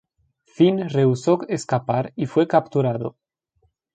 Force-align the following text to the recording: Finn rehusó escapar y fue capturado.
Finn 0.45 0.81
rehusó 0.89 1.41
escapar 1.47 2.11
y 2.15 2.25
fue 2.25 2.47
capturado. 2.47 3.17